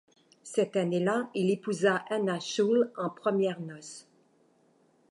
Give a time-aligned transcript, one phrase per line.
[0.41, 4.07] Cette année-là, il épouse Anna Schulle en premières noces.